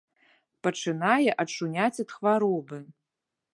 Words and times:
Пачынае 0.67 1.31
ачуняць 1.43 2.01
ад 2.07 2.17
хваробы. 2.17 2.83